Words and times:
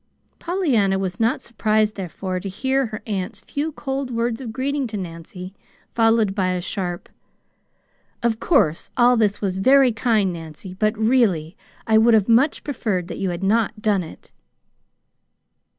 Pollyanna 0.39 0.97
was 0.97 1.19
not 1.19 1.43
surprised, 1.43 1.95
therefore, 1.95 2.39
to 2.39 2.49
hear 2.49 2.87
her 2.87 3.03
aunt's 3.05 3.39
few 3.39 3.71
cold 3.71 4.09
words 4.09 4.41
of 4.41 4.51
greeting 4.51 4.87
to 4.87 4.97
Nancy 4.97 5.53
followed 5.93 6.33
by 6.33 6.53
a 6.53 6.59
sharp: 6.59 7.07
"Of 8.23 8.39
course 8.39 8.89
all 8.97 9.15
this 9.15 9.41
was 9.41 9.57
very 9.57 9.91
kind, 9.91 10.33
Nancy; 10.33 10.73
but, 10.73 10.97
really, 10.97 11.55
I 11.85 11.99
would 11.99 12.15
have 12.15 12.27
much 12.27 12.63
preferred 12.63 13.09
that 13.09 13.19
you 13.19 13.29
had 13.29 13.43
not 13.43 13.79
done 13.79 14.01
it." 14.01 14.31